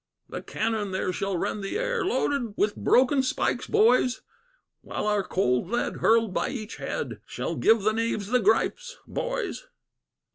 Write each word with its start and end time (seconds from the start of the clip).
"The 0.29 0.41
cannon 0.41 0.89
there 0.89 1.13
shall 1.13 1.37
rend 1.37 1.61
the 1.63 1.77
air, 1.77 2.03
Loaded 2.03 2.55
with 2.57 2.75
broken 2.75 3.21
spikes, 3.21 3.67
boys; 3.67 4.23
While 4.81 5.05
our 5.05 5.21
cold 5.21 5.69
lead, 5.69 5.97
hurled 5.97 6.33
by 6.33 6.49
each 6.49 6.77
head, 6.77 7.21
Shall 7.27 7.55
give 7.55 7.83
the 7.83 7.93
knaves 7.93 8.29
the 8.29 8.39
gripes, 8.39 8.97
boys. 9.05 9.67